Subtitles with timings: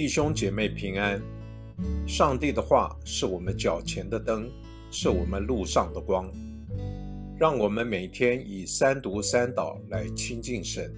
[0.00, 1.20] 弟兄姐妹平安。
[2.08, 4.50] 上帝的话是我们脚前的灯，
[4.90, 6.26] 是我们路上的光。
[7.38, 10.90] 让我们每天以三读三祷来亲近神。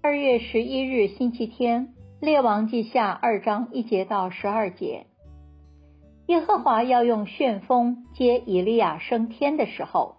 [0.00, 5.08] 二月十一日星期天，列王记下二章一节到十二节。
[6.28, 10.18] 耶和华要用旋风接以利亚升天的时候。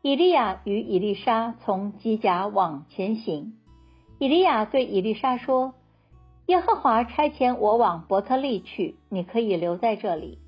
[0.00, 3.54] 以利亚与以利沙从基甲往前行。
[4.20, 5.74] 以利亚对以利沙说
[6.46, 10.38] ：“耶和华差遣我往伯特利去，你可以留在这里。”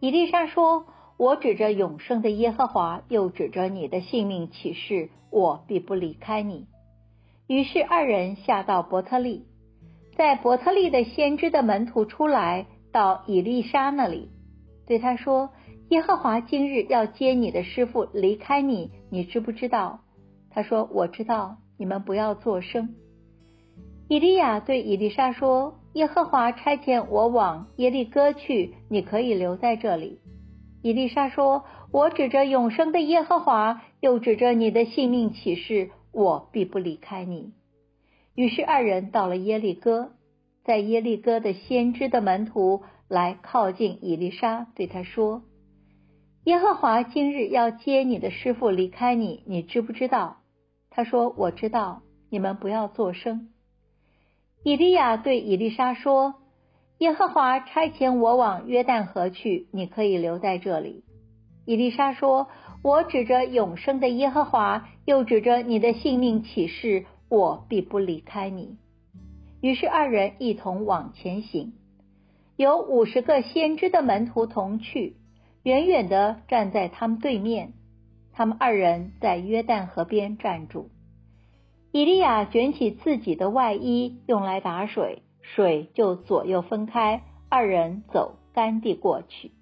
[0.00, 0.86] 以利沙说
[1.18, 6.66] ：“我指着永生的耶和华，又指着你的性命起誓，我必不离开你。”
[7.46, 9.44] 于是二人下到伯特利，
[10.16, 14.30] 在伯特利的先知的门徒出来，到以利沙那里，
[14.86, 15.50] 对他说。
[15.88, 20.00] 耶和华今日要接你的师傅离开你，你知不知道？
[20.50, 22.96] 他说：“我知道。”你们不要作声。
[24.08, 30.18] 以利亚对以利沙说：“耶和华差遣我往耶利哥去，你可以留在这里。”
[30.82, 37.52] 以利沙说：“我指着永生的耶和华，又指着你的性命起誓，我必不离开你。”
[38.34, 40.10] 于是二人到了耶利哥，
[40.64, 45.42] 在耶利哥的先知的门徒来靠近以利沙，对他说。
[46.48, 50.38] 耶和华今日要接你的师傅离开你，你知不知道？
[50.88, 52.00] 他说：“我知道。”
[52.32, 53.50] 你们不要作声。
[54.64, 56.36] 以利亚对以利沙说
[57.00, 61.04] ：“耶和华差遣我往约旦河去，你可以留在这里。”
[61.66, 62.48] 以利沙说
[62.82, 68.78] ：“我指着永生的耶和华，又指着你的性命起誓，我必不离开你。”
[69.60, 71.74] 于是二人一同往前行，
[72.56, 75.16] 有五十个先知的门徒同去。
[75.62, 77.72] 远远的站在他们对面，
[78.32, 80.90] 他们二人在约旦河边站住。
[81.90, 89.52] 以利亚卷起自己的外衣，用来打水，水就左右分开，二人走干地过去。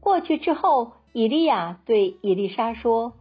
[0.00, 3.14] 过去之后，以利亚对以利沙说：“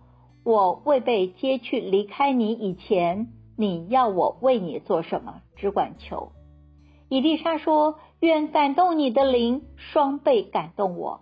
[0.44, 5.42] 我未被接去离开你以前，你要我为你做什么？
[5.56, 6.32] 只管求。”
[7.10, 11.22] 以利沙说：“愿感动你的灵双倍感动我。”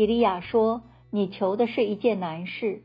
[0.00, 0.80] 以利亚说
[1.12, 2.84] ：“你求的是一件难事。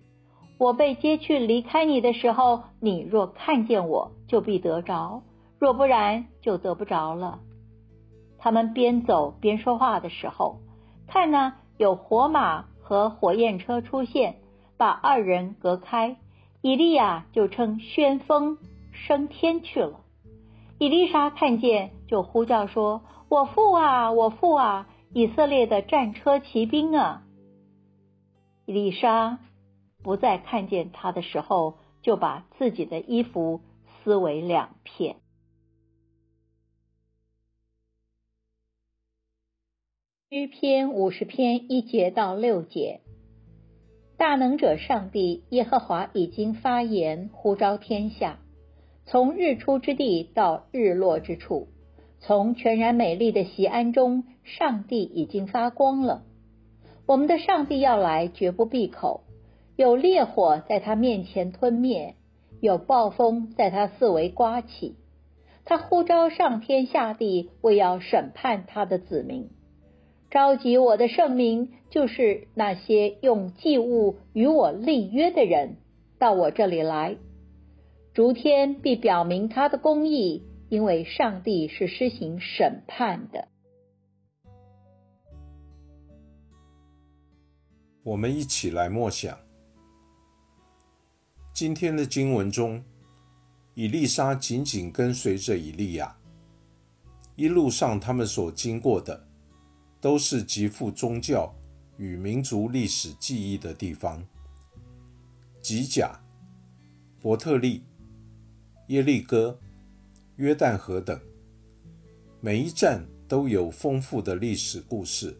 [0.58, 5.22] 我被接去离开你的时候，你若看见我，就必得着；
[5.58, 7.40] 若不然，就得不着了。”
[8.38, 10.58] 他们边走边说话的时候，
[11.08, 14.36] 看呢，有火马和火焰车出现，
[14.76, 16.18] 把二人隔开。
[16.62, 18.58] 以利亚就乘旋风
[18.92, 20.02] 升天去了。
[20.80, 27.26] 以丽莎看见，就呼叫说：“我父啊，我父啊！”以色列的战车骑兵啊！
[28.66, 29.40] 丽莎
[30.04, 33.62] 不再看见他的时候，就把自己的衣服
[34.04, 35.16] 撕为两片。
[40.30, 43.00] 诗篇五十篇一节到六节，
[44.18, 48.42] 大能者上帝耶和华已经发言，呼召天下，
[49.06, 51.70] 从日出之地到日落之处。
[52.28, 56.24] 从全然美丽的西安中，上帝已经发光了。
[57.06, 59.22] 我们的上帝要来，绝不闭口。
[59.76, 62.16] 有烈火在他面前吞灭，
[62.62, 64.96] 有暴风在他四围刮起。
[65.66, 69.50] 他呼召上天下地，为要审判他的子民，
[70.32, 75.76] 召集我的圣名，就是那些用祭物与我立约的人，
[76.18, 77.18] 到我这里来。
[78.16, 80.42] 逐天必表明他的公义。
[80.76, 83.48] 因为上帝是施行审判的。
[88.04, 89.40] 我们一起来默想
[91.54, 92.84] 今天的经文中，
[93.74, 96.18] 以丽莎紧紧跟随着以利亚，
[97.38, 99.26] 一路上他们所经过的
[100.02, 101.56] 都是极富宗教
[101.96, 104.28] 与民族历史记忆的地方：
[105.62, 106.20] 吉甲、
[107.22, 107.86] 伯特利、
[108.88, 109.58] 耶利哥。
[110.38, 111.18] 约旦河等，
[112.42, 115.34] 每一站都有丰富的历史故事。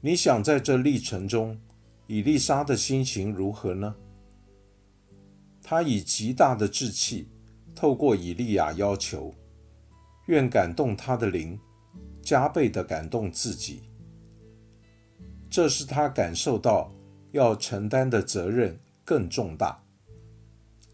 [0.00, 1.60] 你想在这历程中，
[2.06, 3.96] 以丽莎的心情如何呢？
[5.60, 7.28] 他以极大的志气，
[7.74, 9.34] 透过以利亚要求，
[10.28, 11.58] 愿感动他的灵，
[12.22, 13.82] 加倍的感动自己。
[15.50, 16.92] 这是他感受到
[17.32, 19.82] 要承担的责任更重大，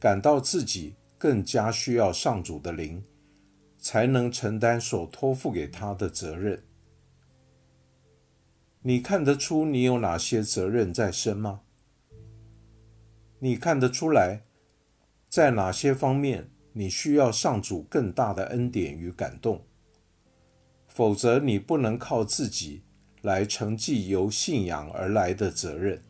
[0.00, 0.94] 感到自己。
[1.22, 3.04] 更加需要上主的灵，
[3.78, 6.64] 才能承担所托付给他的责任。
[8.80, 11.60] 你看得出你有哪些责任在身吗？
[13.38, 14.42] 你看得出来，
[15.28, 19.64] 在哪些方面你需要上主更大的恩典与感动？
[20.88, 22.82] 否则，你不能靠自己
[23.20, 26.02] 来承继由信仰而来的责任。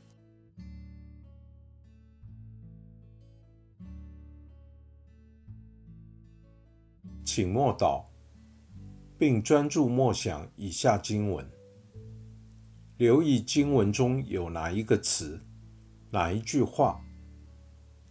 [7.34, 8.05] 请默祷，
[9.19, 11.50] 并专注默想以下经文，
[12.99, 15.40] 留意经文中有哪一个词、
[16.11, 17.02] 哪一句话。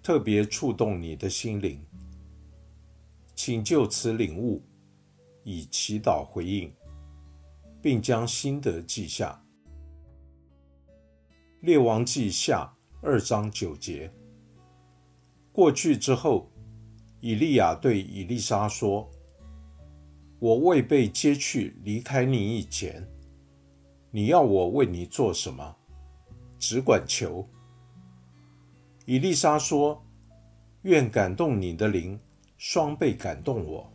[0.02, 1.86] 特别触动你的心灵，
[3.36, 4.60] 请就此领悟，
[5.44, 6.74] 以祈祷回应，
[7.80, 9.40] 并将心得记下。
[11.60, 14.12] 列王记下二章九节。
[15.52, 16.50] 过去之后，
[17.22, 19.10] 以利亚对以利莎说
[20.40, 23.08] ：“我未被接去离开你以前，
[24.10, 25.76] 你要我为你做什么？
[26.58, 27.48] 只管求。”
[29.06, 30.04] 以丽莎说
[30.82, 32.20] ：“愿感动你的灵，
[32.58, 33.94] 双倍感动我。”